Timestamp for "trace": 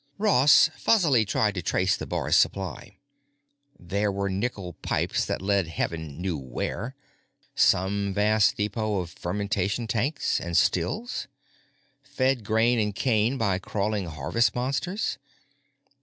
1.61-1.95